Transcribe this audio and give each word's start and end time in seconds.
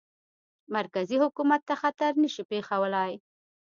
مرکزي 0.75 1.17
حکومت 1.23 1.61
ته 1.67 1.73
خطر 1.81 2.11
نه 2.23 2.29
شي 2.33 2.43
پېښولای. 2.51 3.13